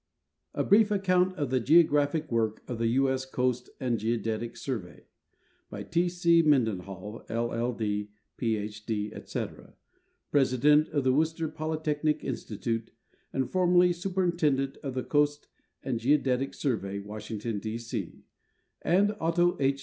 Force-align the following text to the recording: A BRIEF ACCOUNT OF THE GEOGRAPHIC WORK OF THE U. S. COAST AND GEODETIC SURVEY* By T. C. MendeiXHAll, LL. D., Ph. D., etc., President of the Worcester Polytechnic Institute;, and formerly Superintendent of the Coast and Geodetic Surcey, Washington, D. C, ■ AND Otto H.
A 0.55 0.63
BRIEF 0.63 0.89
ACCOUNT 0.89 1.35
OF 1.35 1.51
THE 1.51 1.59
GEOGRAPHIC 1.59 2.31
WORK 2.31 2.63
OF 2.67 2.79
THE 2.79 2.87
U. 2.87 3.07
S. 3.11 3.23
COAST 3.23 3.69
AND 3.79 3.99
GEODETIC 3.99 4.57
SURVEY* 4.57 5.03
By 5.69 5.83
T. 5.83 6.09
C. 6.09 6.41
MendeiXHAll, 6.41 7.29
LL. 7.29 7.71
D., 7.73 8.09
Ph. 8.35 8.83
D., 8.87 9.11
etc., 9.13 9.75
President 10.31 10.87
of 10.89 11.03
the 11.03 11.13
Worcester 11.13 11.47
Polytechnic 11.47 12.23
Institute;, 12.23 12.89
and 13.31 13.47
formerly 13.51 13.93
Superintendent 13.93 14.77
of 14.77 14.95
the 14.95 15.03
Coast 15.03 15.47
and 15.83 15.99
Geodetic 15.99 16.53
Surcey, 16.55 16.97
Washington, 17.05 17.59
D. 17.59 17.77
C, 17.77 18.05
■ 18.23 18.23
AND 18.81 19.15
Otto 19.19 19.55
H. 19.59 19.79